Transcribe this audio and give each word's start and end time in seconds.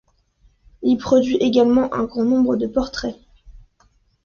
Il 0.81 0.97
produit 0.97 1.35
également 1.35 1.93
un 1.93 2.05
grand 2.05 2.25
nombre 2.25 2.55
de 2.55 2.65
portraits. 2.65 3.19